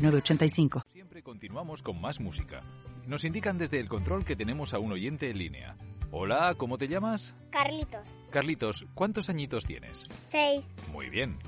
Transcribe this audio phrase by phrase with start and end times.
[0.00, 0.82] 906985.
[0.92, 2.60] Siempre continuamos con más música.
[3.06, 5.76] Nos indican desde el control que tenemos a un oyente en línea.
[6.10, 7.34] Hola, ¿cómo te llamas?
[7.50, 8.08] Carlitos.
[8.30, 10.06] Carlitos, ¿cuántos añitos tienes?
[10.30, 10.64] Seis.
[10.92, 11.38] Muy bien.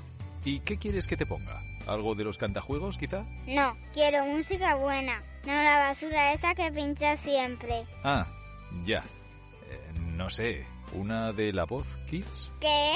[0.45, 1.61] ¿Y qué quieres que te ponga?
[1.87, 3.25] ¿Algo de los cantajuegos, quizá?
[3.47, 5.21] No, quiero música buena.
[5.45, 7.85] No la basura esa que pincha siempre.
[8.03, 8.27] Ah,
[8.85, 8.99] ya.
[9.69, 12.51] Eh, no sé, ¿una de la voz, Kids?
[12.61, 12.93] ¿Qué?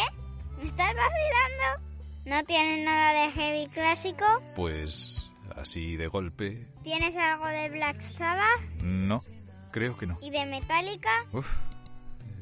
[0.57, 1.87] ¿Me estás vacilando?
[2.25, 4.25] ¿No tienes nada de heavy clásico?
[4.55, 5.16] Pues
[5.55, 6.67] así de golpe.
[6.83, 8.61] ¿Tienes algo de Black Sabbath?
[8.81, 9.17] No,
[9.71, 10.17] creo que no.
[10.21, 11.25] ¿Y de Metallica?
[11.33, 11.47] Uf,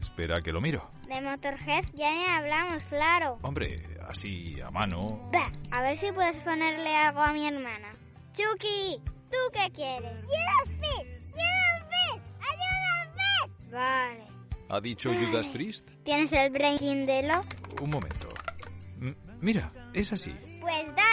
[0.01, 0.89] espera que lo miro.
[1.07, 3.37] De Motorhead ya ni hablamos, claro.
[3.43, 3.75] Hombre,
[4.07, 5.29] así a mano.
[5.31, 7.91] Bah, a ver si puedes ponerle algo a mi hermana.
[8.33, 10.25] Chucky, ¿tú qué quieres?
[10.25, 11.31] ¡Judas Priest!
[11.33, 12.25] ¡Judas Priest!
[12.41, 14.25] ¡Ayuda Vale.
[14.69, 15.89] ¿Ha dicho Judas Priest?
[16.03, 17.41] ¿Tienes el Breaking de lo?
[17.81, 18.29] Un momento.
[18.99, 20.35] M mira, es así.
[20.59, 21.04] Pues dale.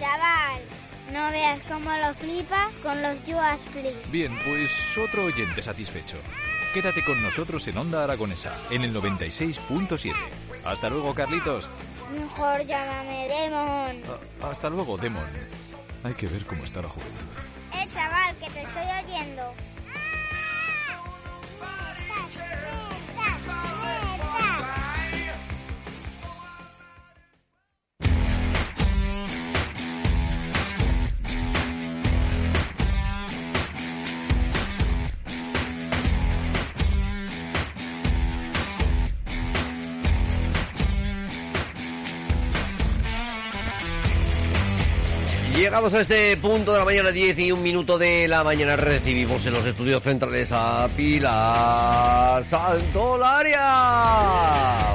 [0.00, 0.62] Chaval!
[1.12, 3.98] No veas cómo lo flipa con los Juas Please.
[4.10, 6.16] Bien, pues otro oyente satisfecho.
[6.72, 10.14] Quédate con nosotros en Onda Aragonesa, en el 96.7.
[10.64, 11.68] Hasta luego, Carlitos.
[12.12, 14.02] Mejor llámame Demon.
[14.40, 15.28] Ah, hasta luego, Demon.
[16.04, 17.26] Hay que ver cómo está la juventud.
[17.74, 19.54] Eh, chaval, que te estoy oyendo.
[45.70, 48.74] Llegamos a este punto de la mañana, 10 y un minuto de la mañana.
[48.74, 53.60] Recibimos en los estudios centrales a Pilar Santolaria.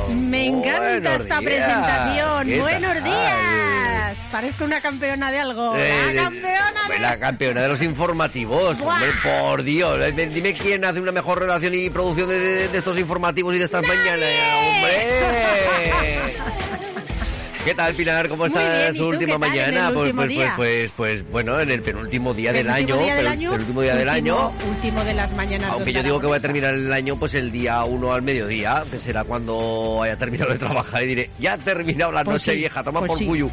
[0.10, 1.54] Me encanta esta días.
[1.54, 2.48] presentación.
[2.48, 4.20] ¿Qué Buenos días.
[4.30, 5.78] Parezco una campeona de algo.
[5.78, 7.00] Eh, la campeona de...
[7.00, 8.78] La campeona de los informativos.
[8.78, 8.96] Buah.
[8.96, 9.98] Hombre, por Dios.
[10.02, 13.60] Eh, Dime quién hace una mejor relación y producción de, de- de estos informativos y
[13.60, 14.26] de estas mañanas.
[14.68, 15.45] ¡Hombre!
[17.66, 18.30] ¿Qué tal, Pilar?
[18.30, 19.92] ¿Cómo está bien, ¿y su última mañana?
[19.92, 22.96] pues, pues, pues, pues, pues, bueno, en el penúltimo día del año.
[22.96, 24.52] penúltimo día del año.
[24.70, 25.72] Último de las mañanas.
[25.72, 28.84] Aunque yo digo que voy a terminar el año pues el día 1 al mediodía,
[28.92, 32.56] que será cuando haya terminado de trabajar y diré, ya ha terminado la Pues noche
[32.56, 33.50] vieja, toma pues por cuyo.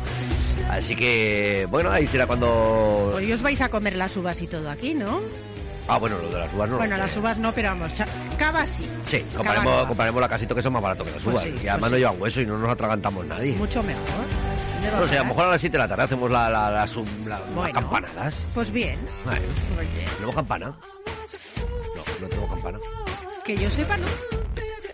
[0.68, 3.14] Así que, bueno, ahí será cuando...
[3.16, 5.22] Hoy os vais a comer las uvas y todo aquí, ¿no?
[5.88, 6.72] Ah, bueno, lo de las uvas no.
[6.74, 7.92] lo bueno, las uvas no, pero vamos,
[8.38, 8.88] cava sí.
[9.02, 9.88] Sí, Cava no.
[9.88, 11.42] comparemos la casito que son más baratos que las Pues uvas.
[11.44, 13.52] sí, y pues además no llevan hueso y no nos atragantamos nadie.
[13.56, 14.02] Mucho mejor.
[14.74, 16.50] ¿Dónde va No sé, a lo mejor a las 7 de la tarde hacemos la,
[16.50, 18.36] la- la las campanadas.
[18.54, 18.98] Pues bien.
[19.24, 19.40] Bueno,
[19.78, 20.66] Oye, ¿tenemos campana?
[21.96, 22.78] No, no tenemos campana.
[23.44, 24.06] que yo sepa, ¿no?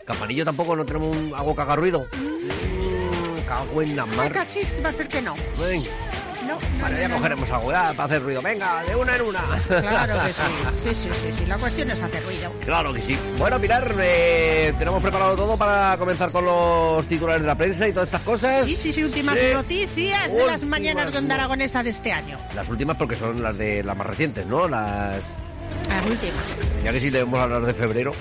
[0.07, 2.07] Campanillo tampoco, no tenemos un, algo que haga ruido.
[2.17, 4.33] Mm, cago en la mar.
[4.33, 5.35] Casi va a ser que no.
[5.59, 5.83] Ven.
[6.81, 8.43] Vale, ya cogeremos algo ya para hacer ruido.
[8.43, 9.41] Venga, de una en una.
[9.69, 10.43] Claro que sí.
[10.89, 11.47] Sí, sí, sí, sí.
[11.47, 12.53] La cuestión es hacer ruido.
[12.65, 13.19] Claro que sí.
[13.39, 17.93] Bueno, Pilar, eh, tenemos preparado todo para comenzar con los titulares de la prensa y
[17.93, 18.65] todas estas cosas.
[18.67, 22.39] Sí, sí, sí, últimas noticias de las mañanas de Onda Aragonesa de este año.
[22.55, 24.69] Las últimas porque son las de las más recientes, ¿no?
[24.69, 25.17] Las
[25.89, 26.35] Las últimas.
[26.85, 28.13] ya que sí debemos hablar de febrero.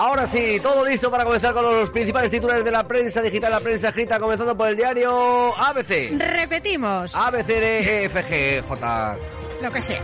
[0.00, 3.58] Ahora sí, todo listo para comenzar con los principales titulares de la prensa digital, la
[3.58, 6.12] prensa escrita, comenzando por el diario ABC.
[6.16, 7.12] Repetimos.
[7.16, 9.16] ABC de EFG, J.
[9.60, 9.98] Lo que sea.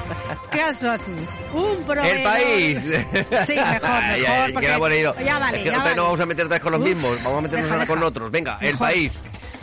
[0.50, 1.28] Caso haces.
[1.54, 2.04] Un proveedor.
[2.18, 2.78] El país.
[3.46, 4.18] Sí, mejor, mejor.
[4.20, 4.66] ya, porque-
[5.24, 6.00] ya vale, ya vez no vale.
[6.02, 8.08] vamos a meter con los Uf, mismos, vamos a meternos deja, ahora con deja.
[8.08, 8.30] otros.
[8.30, 9.18] Venga, el país.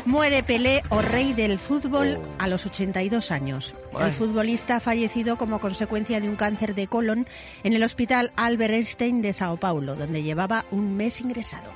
[0.07, 2.25] Muere Pelé o rey del fútbol Oh.
[2.39, 3.75] a los 82 años.
[3.99, 7.27] El futbolista ha fallecido como consecuencia de un cáncer de colon
[7.65, 11.69] en el hospital Albert Einstein de Sao Paulo, donde llevaba un mes ingresado.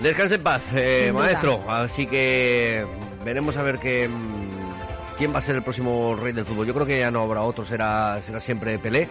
[0.00, 1.60] Descanse en paz, eh, maestro.
[1.68, 2.84] Así que
[3.24, 6.66] veremos a ver qué, mm, quién va a ser el próximo rey del fútbol.
[6.66, 9.08] Yo creo que ya no habrá otro, será, será siempre Pelé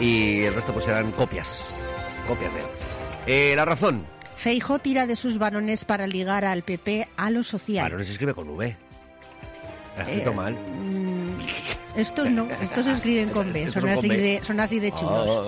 [0.00, 1.64] y el resto pues serán copias.
[2.28, 2.66] Copias de él.
[3.26, 4.04] Eh, la razón.
[4.36, 7.92] Feijo tira de sus varones para ligar al PP a lo social.
[7.96, 8.76] No se escribe con V.
[9.98, 10.52] Ha escrito Eh, mal.
[10.54, 15.30] mm, estos no, estos se escriben con B, son así, de, son así de chulos.
[15.30, 15.40] Ah,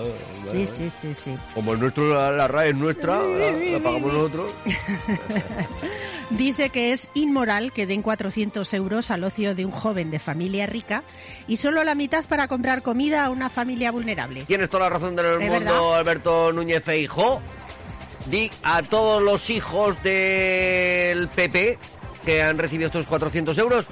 [0.47, 1.37] vale, Sí, sí, sí, sí.
[1.55, 4.51] Como el nuestro, la, la RAE es nuestra, la, la pagamos nosotros.
[6.31, 10.67] Dice que es inmoral que den 400 euros al ocio de un joven de familia
[10.67, 11.03] rica
[11.47, 14.45] y solo la mitad para comprar comida a una familia vulnerable.
[14.45, 15.95] Tienes toda la razón del ¿Es mundo, verdad?
[15.99, 17.41] Alberto Núñez Feijo.
[18.31, 21.79] Di a todos los hijos del PP
[22.25, 23.87] que han recibido estos 400 euros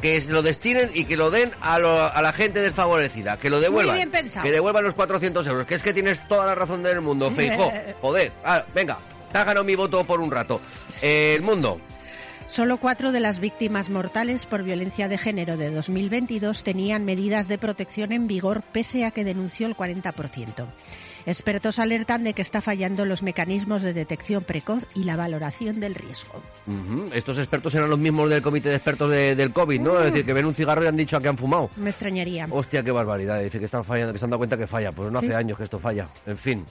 [0.00, 3.60] que lo destinen y que lo den a, lo- a la gente desfavorecida, que lo
[3.60, 3.96] devuelvan.
[3.96, 4.44] bien pensado.
[4.44, 7.72] Que devuelvan los 400 euros, que es que tienes toda la razón del mundo, Feijo.
[8.02, 8.98] Joder, ah, venga,
[9.32, 10.60] te ganado mi voto por un rato.
[11.02, 11.80] Eh, el mundo.
[12.46, 17.58] Solo cuatro de las víctimas mortales por violencia de género de 2022 tenían medidas de
[17.58, 20.66] protección en vigor pese a que denunció el 40%.
[21.26, 25.94] Expertos alertan de que está fallando los mecanismos de detección precoz y la valoración del
[25.94, 26.40] riesgo.
[27.12, 29.98] Estos expertos eran los mismos del comité de expertos de- del COVID, ¿no?
[29.98, 31.68] Es decir, que ven un cigarro y han dicho a que han fumado.
[31.76, 32.46] Me extrañaría.
[32.50, 33.40] Hostia, qué barbaridad.
[33.42, 34.92] Dice que están fallando, que se han dado cuenta que falla.
[34.92, 35.26] Pues no Sí.
[35.26, 36.08] hace años que esto falla.
[36.26, 36.64] En fin,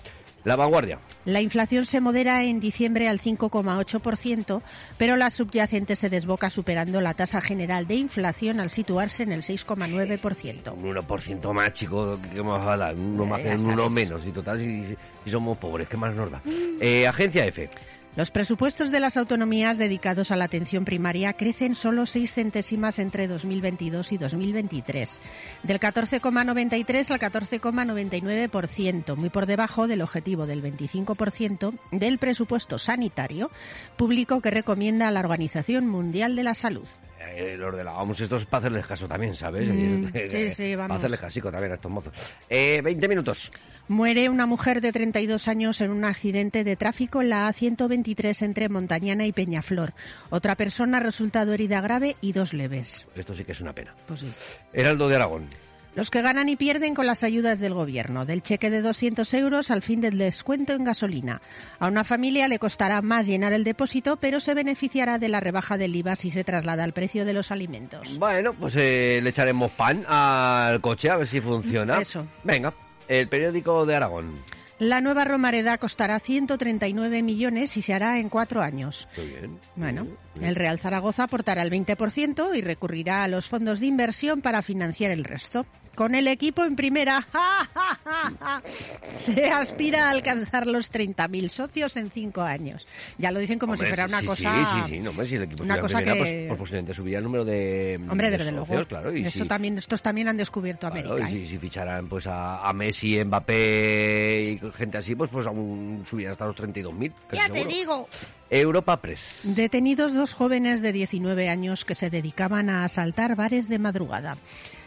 [0.46, 1.00] la vanguardia.
[1.26, 4.62] La inflación se modera en diciembre al 5,8%,
[4.98, 9.42] pero la subyacente se desboca superando la tasa general de inflación al situarse en el
[9.44, 10.74] 6,9%.
[10.74, 12.96] Un 1% más, chico, ¿qué más a dar?
[12.96, 14.26] Uno más que uno menos.
[14.26, 14.98] Y total,
[15.30, 16.42] somos pobres, ¿qué más nos da?
[16.80, 17.70] Eh, Agencia F.
[18.16, 23.28] Los presupuestos de las autonomías dedicados a la atención primaria crecen solo 6 centésimas entre
[23.28, 25.22] 2022 y 2023,
[25.64, 33.52] del 14,93 al 14,99%, muy por debajo del objetivo del 25% del presupuesto sanitario
[33.98, 36.88] público que recomienda la Organización Mundial de la Salud.
[37.28, 39.68] Eh, los de la OMS, esto es para hacerles caso también, ¿sabes?
[39.70, 42.14] Mm, Eh, sí, sí, Para hacerles casico también a estos mozos.
[42.50, 43.52] Eh, 20 minutos.
[43.88, 48.68] Muere una mujer de 32 años en un accidente de tráfico en la A123 entre
[48.70, 49.94] Montañana y Peñaflor.
[50.32, 53.06] Otra persona ha resultado herida grave y dos leves.
[53.16, 53.94] Esto sí que es una pena.
[54.08, 54.32] Pues sí.
[54.74, 55.48] Heraldo de Aragón.
[55.96, 59.72] Los que ganan y pierden con las ayudas del gobierno, del cheque de 200 euros
[59.72, 61.42] al fin del descuento en gasolina.
[61.80, 65.78] A una familia le costará más llenar el depósito, pero se beneficiará de la rebaja
[65.78, 68.20] del IVA si se traslada al precio de los alimentos.
[68.20, 71.98] Bueno, pues eh, le echaremos pan al coche a ver si funciona.
[72.00, 72.28] Eso.
[72.44, 72.74] Venga,
[73.08, 74.34] el periódico de Aragón.
[74.78, 79.08] La nueva Romareda costará 139 millones y se hará en cuatro años.
[79.16, 79.60] Muy bien.
[79.78, 80.50] Bueno, Muy bien.
[80.50, 85.12] el Real Zaragoza aportará el 20% y recurrirá a los fondos de inversión para financiar
[85.12, 85.66] el resto.
[85.96, 87.26] Con el equipo en primera,
[89.14, 92.86] se aspira a alcanzar los 30.000 socios en cinco años.
[93.18, 94.54] Ya lo dicen como Hombre, si fuera una sí, cosa...
[94.66, 96.94] Sí, sí, sí, no, hombre, si el equipo una cosa primera, que- pues, pues posiblemente
[96.94, 98.88] subiría el número de, Hombre, de desde socios, luego.
[98.88, 99.16] claro.
[99.18, 101.30] Y Esto si, también, estos también han descubierto claro, América.
[101.32, 101.48] y ¿eh?
[101.48, 106.46] si, ficharan pues a, a Messi, Mbappé y gente así, pues pues aún subirían hasta
[106.46, 107.14] los 32.000.
[107.30, 107.76] casi Ya te seguro.
[107.76, 108.10] digo.
[108.50, 109.56] Europa Press.
[109.56, 114.38] Detenidos dos jóvenes de 19 años que se dedicaban a asaltar bares de madrugada.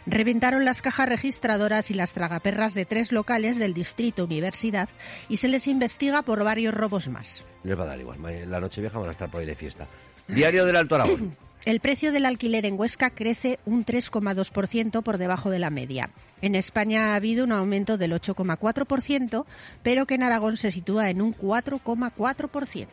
[0.06, 4.88] Reventaron las cajas registradoras y las tragaperras de tres locales del distrito Universidad
[5.28, 7.44] y se les investiga por varios robos más.
[7.64, 8.18] Les va a dar igual,
[8.50, 9.86] la noche vieja van a estar por ahí de fiesta.
[10.28, 11.36] Diario del Alto Aragón.
[11.64, 16.10] El precio del alquiler en Huesca crece un 3,2% por debajo de la media.
[16.40, 19.44] En España ha habido un aumento del 8,4%,
[19.82, 22.86] pero que en Aragón se sitúa en un 4,4%.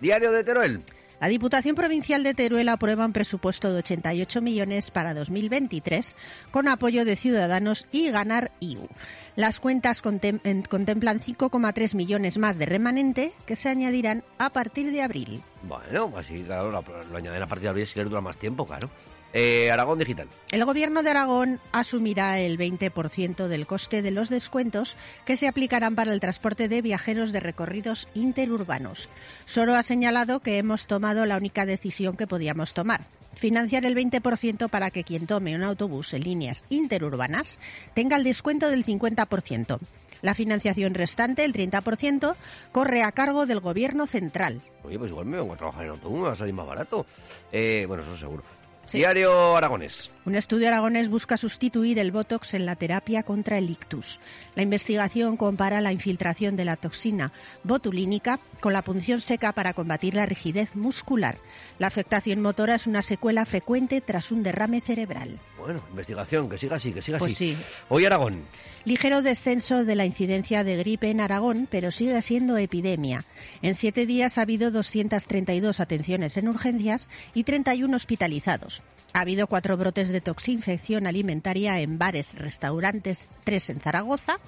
[0.00, 0.82] Diario de Teruel.
[1.24, 6.14] La Diputación Provincial de Teruel aprueba un presupuesto de 88 millones para 2023
[6.50, 8.86] con apoyo de Ciudadanos y Ganar IU.
[9.34, 14.92] Las cuentas contem- en- contemplan 5,3 millones más de remanente que se añadirán a partir
[14.92, 15.40] de abril.
[15.62, 18.90] Bueno, así, claro, lo, lo a partir de abril si les dura más tiempo, claro.
[19.36, 20.28] Eh, Aragón Digital.
[20.52, 25.96] El Gobierno de Aragón asumirá el 20% del coste de los descuentos que se aplicarán
[25.96, 29.08] para el transporte de viajeros de recorridos interurbanos.
[29.44, 33.06] Solo ha señalado que hemos tomado la única decisión que podíamos tomar.
[33.34, 37.58] Financiar el 20% para que quien tome un autobús en líneas interurbanas
[37.92, 39.80] tenga el descuento del 50%.
[40.22, 42.36] La financiación restante, el 30%,
[42.70, 44.62] corre a cargo del Gobierno central.
[44.84, 47.04] Oye, pues igual me vengo a trabajar en autobús, me va a salir más barato.
[47.52, 48.44] Eh, bueno, eso seguro.
[48.92, 50.13] Diario Aragonés.
[50.26, 54.20] Un estudio aragonés busca sustituir el Botox en la terapia contra el ictus.
[54.54, 57.30] La investigación compara la infiltración de la toxina
[57.62, 61.36] botulínica con la punción seca para combatir la rigidez muscular.
[61.78, 65.38] La afectación motora es una secuela frecuente tras un derrame cerebral.
[65.58, 67.54] Bueno, investigación, que siga así, que siga Pues así.
[67.54, 67.62] sí.
[67.90, 68.44] Hoy Aragón.
[68.86, 73.26] Ligero descenso de la incidencia de gripe en Aragón, pero sigue siendo epidemia.
[73.60, 78.82] En siete días ha habido 232 atenciones en urgencias y 31 hospitalizados.
[79.14, 84.38] Ha habido cuatro brotes de toxinfección alimentaria en bares, restaurantes, tres en Zaragoza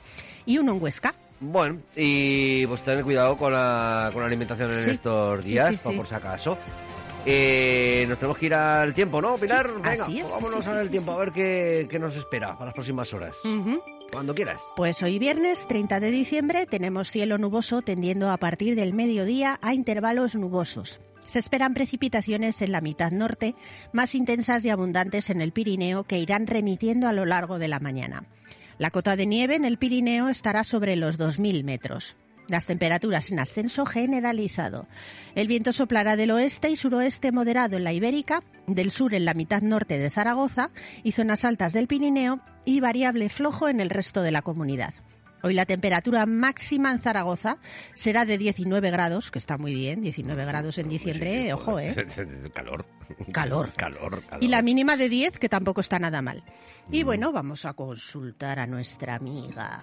[0.44, 1.14] y uno en Huesca.
[1.40, 4.90] Bueno, y pues tener cuidado con la, con la alimentación en Sí.
[4.90, 5.96] estos días, sí, por- sí.
[5.98, 6.58] por si acaso.
[7.24, 9.72] Eh, nos tenemos que ir al tiempo, ¿no, Pilar?
[9.74, 13.12] Venga, así es, vámonos al tiempo a ver qué, qué nos espera para las próximas
[13.14, 13.36] horas.
[14.12, 14.60] Cuando quieras.
[14.76, 19.74] Pues hoy viernes 30 de diciembre tenemos cielo nuboso tendiendo a partir del mediodía a
[19.74, 21.00] intervalos nubosos.
[21.26, 23.54] Se esperan precipitaciones en la mitad norte,
[23.92, 27.80] más intensas y abundantes en el Pirineo que irán remitiendo a lo largo de la
[27.80, 28.24] mañana.
[28.78, 32.16] La cota de nieve en el Pirineo estará sobre los 2.000 metros.
[32.48, 34.86] Las temperaturas en ascenso generalizado.
[35.34, 39.34] El viento soplará del oeste y suroeste moderado en la Ibérica, del sur en la
[39.34, 40.70] mitad norte de Zaragoza
[41.02, 44.94] y zonas altas del Pirineo y variable flojo en el resto de la comunidad.
[45.46, 47.58] Hoy la temperatura máxima en Zaragoza
[47.94, 51.94] será de 19 grados, que está muy bien, 19 grados en diciembre, ojo, ¿eh?
[52.52, 52.84] calor.
[53.32, 53.72] Calor.
[53.76, 54.42] Calor, calor.
[54.42, 56.42] Y la mínima de 10, que tampoco está nada mal.
[56.90, 59.82] Y bueno, vamos a consultar a nuestra amiga.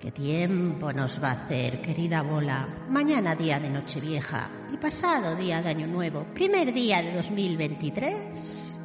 [0.00, 2.86] ¿Qué tiempo nos va a hacer, querida bola?
[2.88, 8.78] Mañana día de Nochevieja y pasado día de Año Nuevo, primer día de 2023.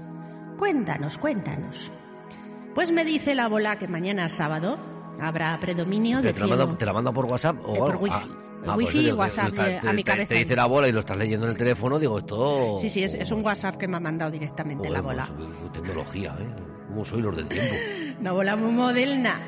[0.59, 1.91] Cuéntanos, cuéntanos.
[2.75, 6.77] Pues me dice la bola que mañana sábado habrá predominio de ¿Te, la manda, cielo.
[6.77, 8.03] ¿Te la manda por WhatsApp o Eh, por algo?
[8.03, 8.17] wifi.
[8.17, 8.27] Ah,
[8.67, 10.33] ah, wifi pues y WhatsApp, te- eh, te- a mi cabeza.
[10.33, 12.77] Te dice la bola y lo estás leyendo en el teléfono, digo, esto...
[12.79, 15.29] Sí, sí, es, es un WhatsApp que me ha mandado directamente la bola.
[15.37, 16.47] pues, qué tecnología, ¿eh?
[16.87, 17.75] ¿Cómo soy los del tiempo?
[18.19, 19.39] Una bola muy moderna.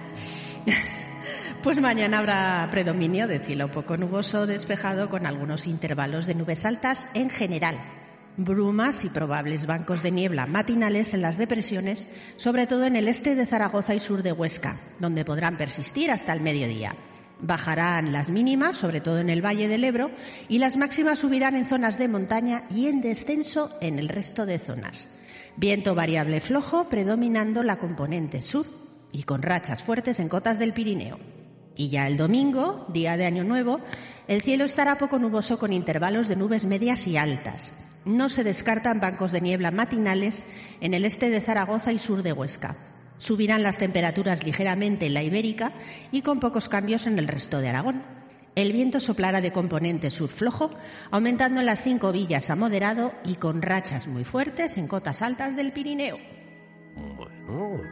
[1.64, 7.08] Pues mañana habrá predominio de cielo poco nuboso despejado con algunos intervalos de nubes altas
[7.14, 7.78] en general.
[8.38, 12.08] Brumas y probables bancos de niebla matinales en las depresiones,
[12.38, 16.32] sobre todo en el este de Zaragoza y sur de Huesca, donde podrán persistir hasta
[16.32, 16.96] el mediodía.
[17.42, 20.12] Bajarán las mínimas, sobre todo en el Valle del Ebro,
[20.48, 24.60] y las máximas subirán en zonas de montaña y en descenso en el resto de
[24.60, 25.10] zonas.
[25.58, 28.66] Viento variable flojo predominando la componente sur
[29.12, 31.20] y con rachas fuertes en cotas del Pirineo.
[31.76, 33.82] Y ya el domingo, día de Año Nuevo,
[34.28, 37.74] el cielo estará poco nuboso con intervalos de nubes medias y altas.
[38.06, 40.46] No se descartan bancos de niebla matinales
[40.80, 42.76] en el este de Zaragoza y sur de Huesca.
[43.20, 45.74] Subirán las temperaturas ligeramente en la Ibérica
[46.12, 48.02] y con pocos cambios en el resto de Aragón.
[48.56, 50.72] El viento soplará de componente sur flojo,
[51.12, 55.56] aumentando en las cinco villas a moderado y con rachas muy fuertes en cotas altas
[55.56, 56.18] del Pirineo.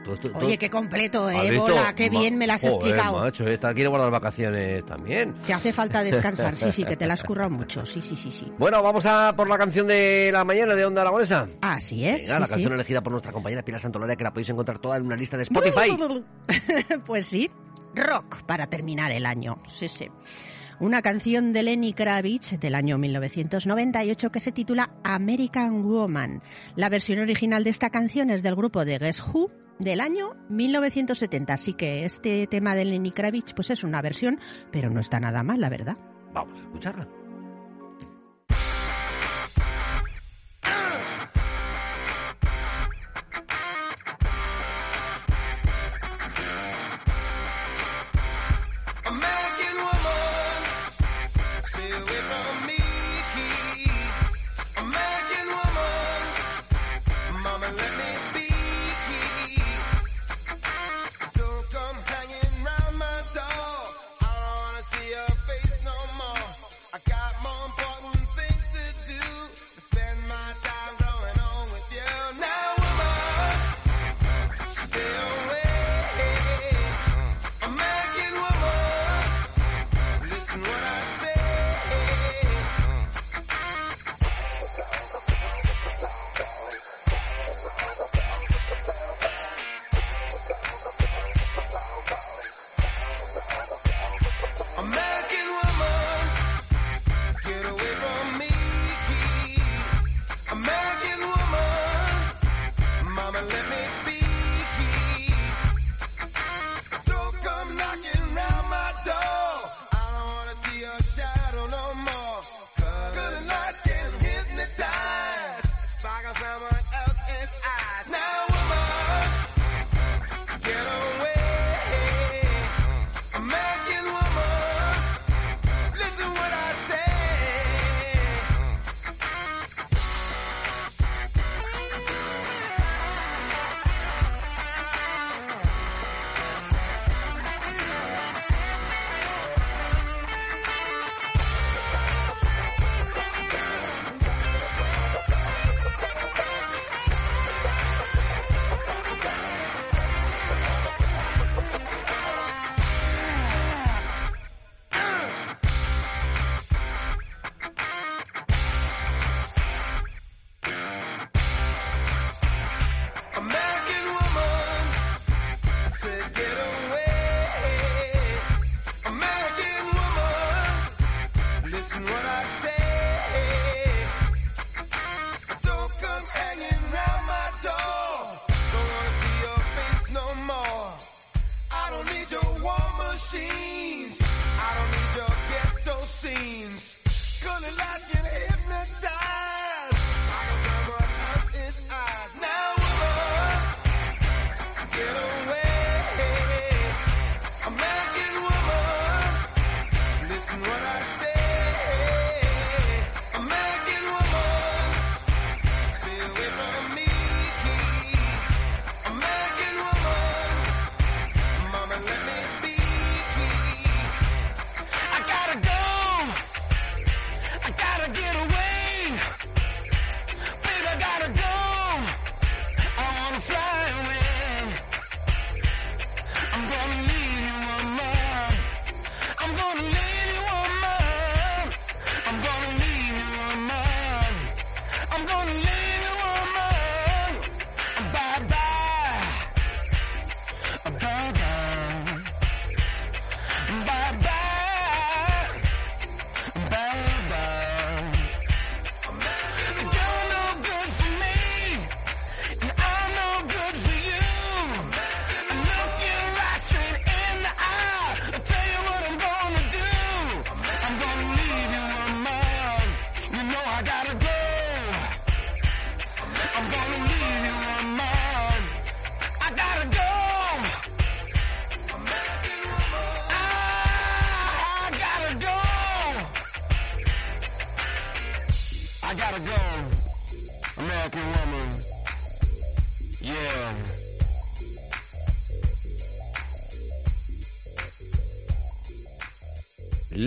[0.04, 1.58] Todo, Oye, qué completo, ¿Has eh?
[1.58, 3.18] Bola, qué bien me las has Joder, explicado.
[3.20, 5.34] macho, esta quiere guardar vacaciones también.
[5.46, 8.30] Te hace falta descansar, sí, sí, que te la has currado mucho, sí, sí, sí,
[8.30, 8.52] sí.
[8.58, 11.46] Bueno, vamos a por la canción de la mañana de Onda Aragonesa.
[11.60, 14.48] Así es, Venga, la sí, canción elegida por nuestra compañera Pilar Santolaria, que la podéis
[14.50, 15.98] encontrar toda en una lista de Spotify.
[17.06, 17.50] pues sí,
[17.94, 20.08] rock para terminar el año, sí, sí.
[20.80, 26.42] Una canción de Lenny Kravitz del año 1998 que se titula American Woman.
[26.74, 31.52] La versión original de esta canción es del grupo de Guess Who del año 1970,
[31.52, 34.40] así que este tema de Lenny Kravitz pues es una versión,
[34.72, 35.98] pero no está nada mal, la verdad.
[36.32, 37.19] Vamos a escucharla.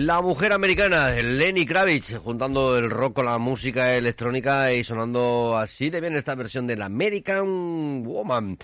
[0.04, 5.88] La mujer americana, Lenny Kravitz, juntando el rock con la música electrónica y sonando así
[5.88, 8.58] de bien esta versión del American Woman.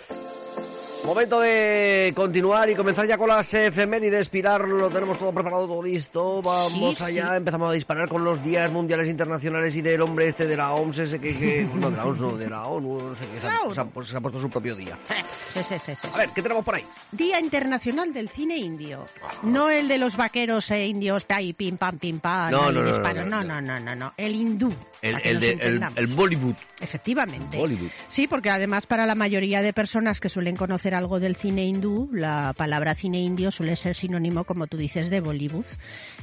[1.05, 4.29] Momento de continuar y comenzar ya con las efemérides.
[4.29, 6.43] Pilar, lo tenemos todo preparado, todo listo.
[6.43, 7.37] Vamos Sí, allá, sí.
[7.37, 10.99] empezamos a disparar con los días mundiales internacionales y del hombre este de la OMS,
[11.01, 13.47] ese que, que- no de la OMS, no, de la ONU, no sé qué, se
[13.47, 13.75] ha, Claro.
[13.75, 14.99] se ha- pues se ha puesto su propio día.
[15.09, 16.09] Sí, sí, sí, sí.
[16.13, 16.85] A ver, ¿qué tenemos por ahí?
[17.11, 19.05] Día Internacional del Cine Indio.
[19.43, 22.81] No el de los vaqueros e indios, ahí, pim, pam, pim, pam, No, ahí no,
[22.83, 23.27] no, disparos.
[23.27, 24.13] no, No, no, no, no, no, no.
[24.19, 24.73] El hindú.
[25.03, 26.55] El, de, Bollywood.
[26.81, 27.57] Efectivamente.
[27.57, 27.91] Bollywood.
[28.09, 32.09] Sí, porque además para la mayoría de personas que suelen conocer algo del cine hindú,
[32.13, 35.65] la palabra cine indio suele ser sinónimo, como tú dices, de Bollywood.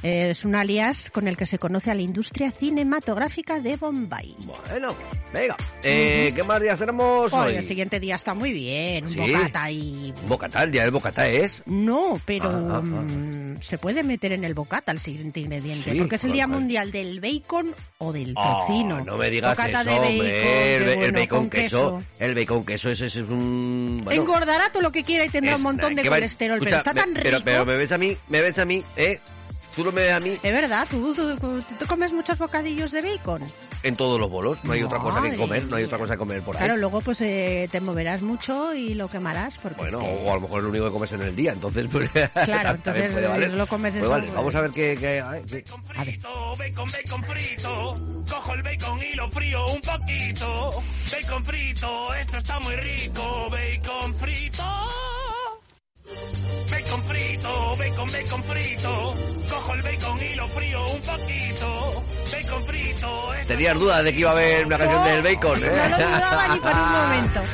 [0.02, 4.36] Eh, es un alias con el que se conoce a la industria cinematográfica de Bombay.
[4.68, 4.94] Bueno,
[5.32, 5.56] venga.
[5.82, 7.54] Eh, ¿Qué más días tenemos Hoy hoy?
[7.56, 9.18] el siguiente día está muy bien, un Sí.
[9.18, 10.14] bocata y...
[10.26, 11.62] Bocatá, el día del Bocatá es.
[11.66, 12.82] No, pero Ah, ah, ah.
[12.82, 16.36] mm, se puede meter en el bocata el siguiente ingrediente, Sí, porque es el ¿cuál,
[16.36, 16.46] Día?
[16.46, 18.34] Mundial del Bacon o del
[18.68, 19.04] tocino.
[19.04, 20.76] no me digas eso, de hombre.
[20.76, 22.02] el, el bueno, bacon con queso.
[22.18, 24.00] El bacon queso, ese, ese es un...
[24.04, 26.94] bueno, Engordará todo lo que quiera y tendrá un montón de colesterol, escucha, pero está
[26.94, 27.28] tan rico.
[27.30, 29.18] Pero, pero me ves a mí, me ves a mí, ¿eh?
[29.78, 32.90] Tú no me ves a mí Es verdad, ¿tú, tú, tú- tú comes muchos bocadillos
[32.90, 33.44] de bacon.
[33.84, 34.58] en todos los bolos.
[34.64, 36.64] No hay otra cosa que comer, no hay otra cosa que comer por ahí.
[36.64, 39.56] Claro, luego pues eh, te moverás mucho y lo quemarás.
[39.58, 41.36] Porque Bueno, es que- o a lo mejor es lo único que comes en el
[41.36, 42.10] día, entonces pues,
[42.44, 43.52] Claro, entonces, puede valer.
[43.52, 44.96] lo comes Pues eso, vale, pues- vamos a ver qué...
[44.98, 45.62] qué- a ver, sí.
[45.96, 46.18] A ver.
[46.58, 47.92] Bacon, bacon frito.
[48.28, 50.82] Cojo el bacon y lo frío un poquito.
[51.12, 53.48] Bacon frito, esto está muy rico.
[53.48, 54.64] Bacon frito.
[57.42, 59.14] Bacon frito, bacon, bacon frito.
[59.48, 62.04] Cojo el bacon y lo frío un poquito.
[62.32, 65.70] Bacon frito, Tenías dudas de que iba a haber una canción del bacon, ¿eh?
[65.70, 67.40] No lo dudaba ni por un momento.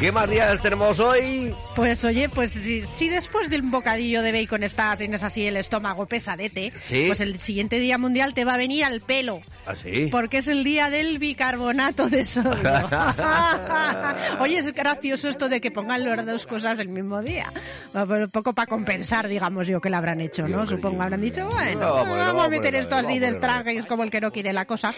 [0.00, 1.54] ¿Qué más días tenemos hoy?
[1.76, 5.56] Pues oye, pues si, si después de un bocadillo de bacon está, tienes así el
[5.56, 7.04] estómago pesadete, Sí.
[7.06, 9.42] pues el siguiente día mundial te va a venir al pelo.
[9.66, 10.08] ¿Así?
[10.10, 12.50] Porque es el día del bicarbonato de sodio.
[14.40, 17.46] Oye, es gracioso esto de que pongan las dos cosas el mismo día.
[17.94, 20.66] Un poco para compensar, digamos yo, que lo habrán hecho, ¿no?
[20.66, 24.20] Supongo habrán dicho, bueno, No, vamos, a meter esto así de estrague, como el que
[24.20, 24.94] no quiere la cosa.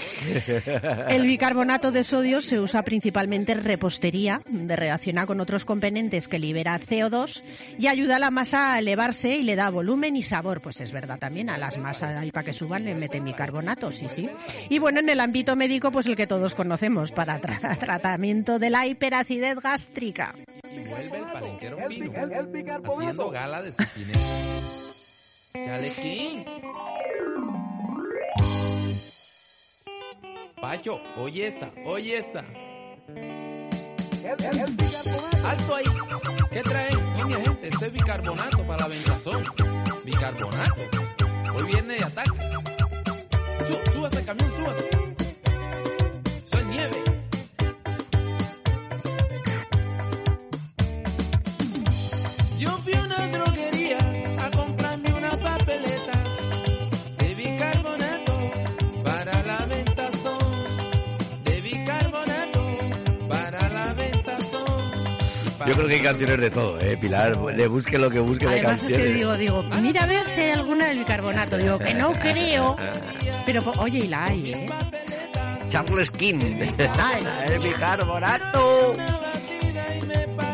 [1.08, 6.38] El bicarbonato de sodio se usa principalmente en repostería, donde reacciona con otros componentes que
[6.38, 7.42] libera CO2
[7.78, 10.60] y ayuda a la masa a elevarse y le da volumen y sabor.
[10.60, 14.06] Pues es verdad también, a las masas ahí para que suban le meten bicarbonato, sí,
[14.08, 14.28] sí.
[14.68, 18.70] Y bueno, en el ámbito médico, pues el que todos conocemos para tra- tratamiento de
[18.70, 20.34] la hiperacidez gástrica.
[20.70, 22.12] Y vuelve el palenquero fino,
[22.84, 24.20] haciendo gala de su fineza.
[25.54, 26.44] ¡Chalequín!
[30.60, 32.44] Pacho, oye esta, oye esta.
[35.46, 35.84] ¡Alto ahí!
[36.50, 36.96] ¿Qué traen?
[37.22, 39.44] Oye, gente, esto es bicarbonato para la ventazón.
[40.04, 40.74] Bicarbonato.
[41.54, 42.30] Hoy viene de ataque.
[43.66, 44.88] Sú- súbase, camión, súbase.
[46.46, 46.98] Eso es nieve.
[52.58, 53.98] Yo fui a una droguería
[54.44, 56.28] a comprarme unas papeletas
[57.18, 58.34] de bicarbonato
[59.04, 60.52] para la ventazón.
[61.44, 62.78] De bicarbonato
[63.28, 63.94] para la
[65.66, 67.36] Yo creo que hay canciones de todo, ¿eh, Pilar?
[67.38, 69.06] Le busque lo que busque de Además es canciones.
[69.06, 71.56] que digo, digo, mira a ver si hay alguna del bicarbonato.
[71.56, 72.76] Digo, que no creo.
[73.46, 74.68] Pero oye, y la hay, ¿eh?
[75.68, 76.38] Charles King.
[76.40, 78.94] el bicarbonato.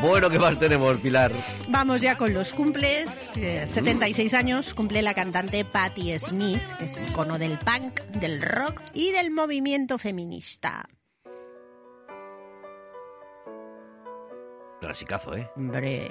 [0.03, 1.31] Bueno, ¿qué más tenemos, Pilar?
[1.68, 3.31] Vamos ya con los cumples.
[3.37, 8.81] Eh, 76 años cumple la cantante Patti Smith, que es icono del punk, del rock
[8.94, 10.88] y del movimiento feminista.
[14.81, 15.50] Clasicazo, ¿eh?
[15.55, 16.11] Hombre.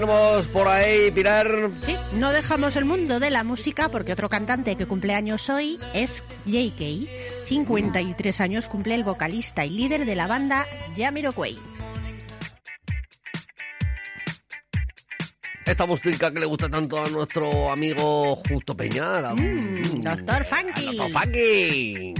[0.00, 1.70] Tenemos por ahí, Pilar?
[1.80, 5.80] Sí, no dejamos el mundo de la música porque otro cantante que cumple años hoy
[5.94, 7.46] es JK.
[7.46, 11.58] 53 años cumple el vocalista y líder de la banda Jamiroquai.
[15.64, 19.34] Esta música que le gusta tanto a nuestro amigo Justo Peñara.
[19.34, 20.96] Mm, Doctor Funky.
[20.96, 22.14] Doctor Funky.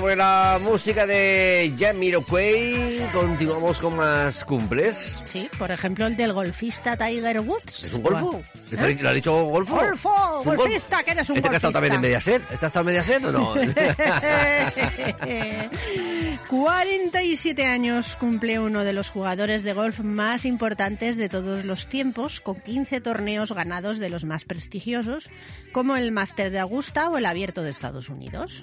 [0.00, 5.18] Sobre la música de Jamiroquai, continuamos con más cumples.
[5.24, 7.82] Sí, por ejemplo el del golfista Tiger Woods.
[7.84, 8.40] ¿Es un golfo?
[8.70, 8.96] ¿Eh?
[9.00, 9.74] ¿Le ha dicho golfo?
[9.74, 10.58] Golfo, ¿Es un golf?
[10.60, 12.30] golfista, que eres un ¿Este que ha estado también en golfista.
[12.30, 12.52] Mediaset?
[12.52, 13.54] ¿Este ha estado en Mediaset o no?
[16.48, 22.40] 47 años cumple uno de los jugadores de golf más importantes de todos los tiempos,
[22.40, 25.28] con 15 torneos ganados de los más prestigiosos,
[25.72, 28.62] como el Master de Augusta o el Abierto de Estados Unidos.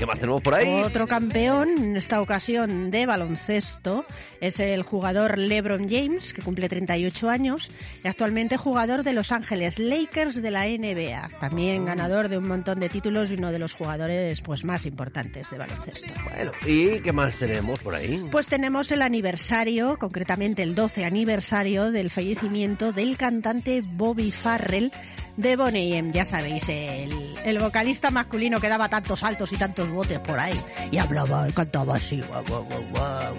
[0.00, 0.66] ¿Qué más tenemos por ahí?
[0.66, 4.06] Otro campeón, en esta ocasión de baloncesto,
[4.40, 7.70] es el jugador LeBron James, que cumple 38 años,
[8.02, 11.38] y actualmente jugador de Los Ángeles Lakers de la NBA.
[11.38, 15.50] También ganador de un montón de títulos y uno de los jugadores pues, más importantes
[15.50, 16.14] de baloncesto.
[16.24, 18.24] Bueno, ¿y qué más tenemos por ahí?
[18.32, 24.90] Pues tenemos el aniversario, concretamente el 12 aniversario del fallecimiento del cantante Bobby Farrell,
[25.36, 29.90] de Bonnie M, ya sabéis, el, el vocalista masculino que daba tantos saltos y tantos
[29.90, 30.58] botes por ahí.
[30.90, 32.20] Y hablaba y cantaba así.
[32.20, 33.34] guau, guau, guau,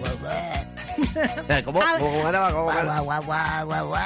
[1.65, 1.79] ¿Cómo?
[1.99, 2.51] ¿Cómo ganaba?
[2.51, 2.99] ¿Cómo Guau, ganaba?
[3.01, 4.01] guau, guau, guau, guau, guau.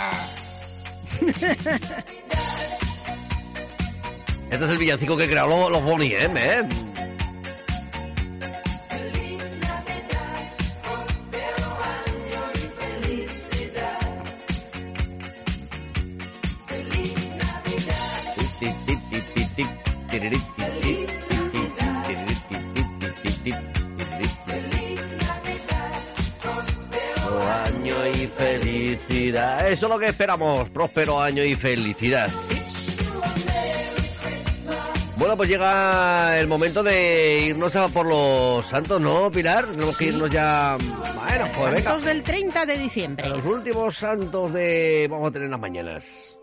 [4.52, 6.62] Este es el villancico que crearon los, los Bonnie M, ¿eh?
[29.76, 30.70] Eso es lo que esperamos.
[30.70, 32.30] Próspero año y felicidad.
[35.18, 39.66] Bueno, pues llega el momento de irnos a por los santos, ¿no, Pilar?
[39.66, 40.78] Tenemos que irnos ya...
[40.78, 41.90] Bueno, pues venga.
[41.90, 43.28] Santos del 30 de diciembre.
[43.28, 45.10] Los últimos santos de...
[45.12, 46.35] Vamos a tener las mañanas.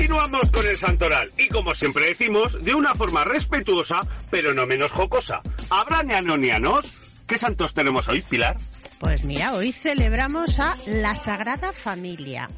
[0.00, 4.90] Continuamos con el santoral y como siempre decimos, de una forma respetuosa, pero no menos
[4.92, 5.42] jocosa.
[5.68, 7.02] ¿Habrá ñanonianos?
[7.26, 8.56] ¿Qué santos tenemos hoy, Pilar?
[8.98, 12.48] Pues mira, hoy celebramos a la Sagrada Familia.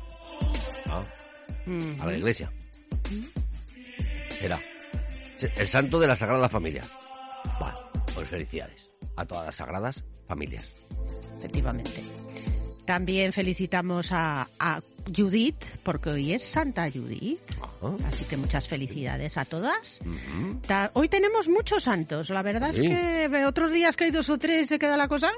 [0.86, 1.02] Ah,
[1.66, 2.00] Mm.
[2.00, 2.52] a la iglesia.
[4.40, 4.60] Era
[5.40, 6.82] el santo de la Sagrada Familia.
[7.58, 7.74] Bueno,
[8.14, 10.64] pues felicidades a todas las sagradas familias.
[11.38, 12.04] Efectivamente.
[12.84, 14.80] También felicitamos a, a
[15.16, 17.38] Judith, porque hoy es Santa Judith.
[17.62, 17.94] Ajá.
[18.08, 20.00] Así que muchas felicidades a todas.
[20.94, 22.28] Hoy tenemos muchos santos.
[22.30, 22.86] La verdad Sí.
[22.86, 25.30] es que ve- otros días que hay dos o tres se queda la cosa.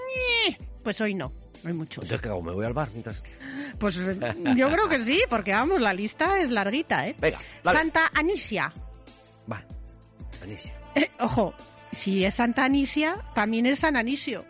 [0.82, 1.32] Pues hoy no,
[1.64, 2.04] hay muchos.
[2.04, 2.42] Entonces, ¿qué hago?
[2.42, 3.22] ¿Me voy al bar mientras...?
[3.78, 4.16] Pues eh,
[4.56, 7.16] yo creo que sí, porque vamos, la lista es larguita, ¿eh?
[7.20, 7.78] Venga, dale.
[7.78, 8.72] Santa Anisia.
[9.50, 9.64] Va,
[10.42, 10.72] Anicia.
[10.94, 11.54] Eh, ojo,
[11.92, 14.44] si es Santa Anisia, también es San Anisio.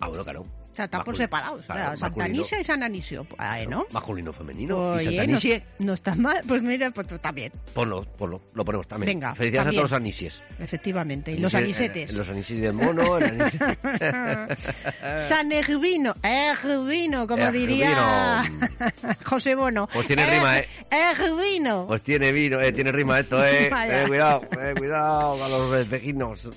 [0.00, 0.44] Ah, bueno, claro.
[0.72, 1.56] O sea, está por separado.
[1.56, 2.24] O sea, Santa.
[2.24, 3.26] Anisia y San Anisio.
[3.38, 3.86] Ah, ¿no?
[3.92, 4.94] Masculino, femenino.
[4.94, 5.62] ¿Y Oye, Santa no, Anisie?
[5.80, 6.40] no está mal.
[6.48, 9.18] Pues mira, pues tú también, Ponlo, ponlo, lo ponemos también.
[9.20, 9.78] Venga, Felicidades también.
[9.78, 10.42] a todos los anisies.
[10.58, 11.32] efectivamente.
[11.32, 12.10] Y los Anise- anisetes.
[12.14, 13.38] eh, los anises del mono, el.
[15.18, 17.66] San Ervino, Ervino, como Ervino.
[17.66, 18.50] diría
[19.24, 19.88] José Bono.
[19.92, 20.68] Pues tiene rima, ¿eh?
[20.90, 21.86] Ervino.
[21.86, 23.70] Pues tiene vino, eh, tiene rima esto, eh.
[23.92, 26.48] Eh, cuidado, eh, cuidado con los vecinos.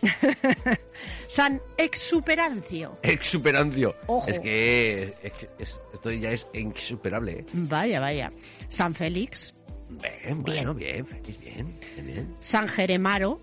[1.28, 2.98] San Exuperancio.
[3.02, 3.96] Exuperancio.
[4.08, 4.28] Ojo.
[4.30, 7.46] Es que es, que es- esto ya es insuperable, eh.
[7.54, 8.32] Vaya, vaya.
[8.70, 9.54] San Félix.
[9.90, 11.06] Bien, bueno, bien,
[11.42, 12.36] bien, bien, bien.
[12.40, 13.42] San Jeremaro.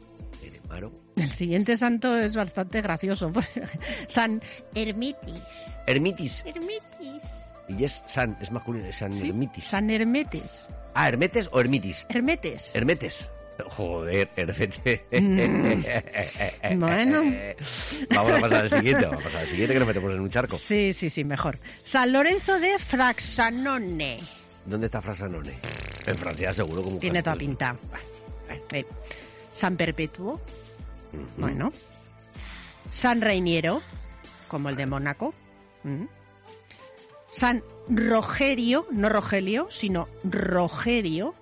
[1.16, 3.30] El siguiente santo es bastante gracioso.
[4.08, 4.40] San
[4.74, 5.70] Hermitis.
[5.86, 6.42] Hermitis.
[6.46, 7.42] Hermitis.
[7.68, 9.64] Y es San, es masculino, es San Sí, Hermitis.
[9.64, 10.68] San Hermetes.
[10.94, 12.06] Ah, Hermetes o Hermitis.
[12.08, 12.74] Hermetes.
[12.74, 13.28] Hermetes.
[13.70, 15.04] Joder, Hermete.
[15.20, 16.80] Mm.
[16.80, 17.22] Bueno.
[18.14, 20.30] Vamos a pasar al siguiente, vamos a pasar al siguiente que nos metemos en un
[20.30, 20.56] charco.
[20.56, 21.58] Sí, sí, sí, mejor.
[21.82, 24.20] San Lorenzo de Fraxanone.
[24.64, 25.52] ¿Dónde está Frasanone?
[26.06, 27.76] En Francia seguro como Tiene toda pinta.
[28.72, 28.84] Eh,
[29.54, 30.40] San Perpetuo.
[31.36, 31.72] Bueno.
[32.88, 33.82] San Reiniero,
[34.48, 35.34] como el de Mónaco.
[35.84, 36.04] Mm.
[37.30, 41.34] San Rogerio, no Rogelio, sino Rogerio.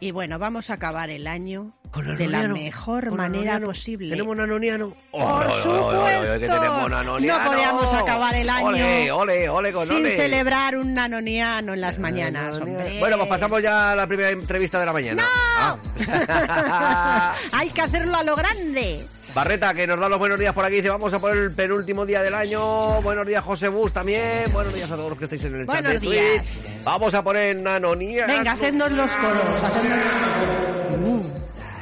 [0.00, 2.54] Y bueno, vamos a acabar el año de la Nanoniano.
[2.54, 3.66] mejor Con manera Nanoniano.
[3.66, 4.10] posible.
[4.10, 4.92] ¿Tenemos nanoniano?
[5.10, 6.32] Por Ole, ole, ole, ole, supuesto.
[6.40, 7.44] que tenemos nanoniano.
[7.44, 10.16] No podíamos acabar el año Ole, ole, ole con sin ole.
[10.16, 12.78] celebrar un nanoniano en las mañanas, Nanoniano.
[12.80, 12.98] hombre.
[13.00, 15.24] Bueno, pues pasamos ya a la primera entrevista de la mañana.
[15.58, 17.34] Ah.
[17.52, 19.06] Hay que hacerlo a lo grande.
[19.34, 20.76] Barreta, que nos da los buenos días por aquí.
[20.76, 23.00] Dice, vamos a por el penúltimo día del año.
[23.02, 24.52] Buenos días, José Bus, también.
[24.52, 26.46] Buenos días a todos los que estáis en el Buenos chat de días.
[26.46, 26.82] Twitch.
[26.84, 28.26] Vamos a poner nanonía.
[28.26, 29.62] Venga, hacednos los coros.
[29.62, 30.69] hacednos los coros.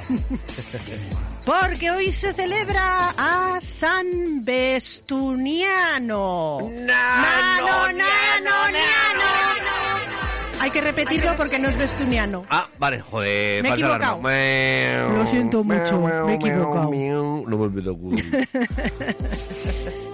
[1.45, 5.51] Porque hoy se celebra a San Bestuniano.
[6.71, 9.69] Nano, nano, nano.
[10.61, 12.45] Hay que repetirlo porque no es Bestuniano.
[12.51, 13.63] Ah, vale, joder.
[13.63, 14.21] Me he equivocado.
[15.17, 16.91] Lo siento mucho, me he equivocado.
[16.91, 17.97] No me olvido.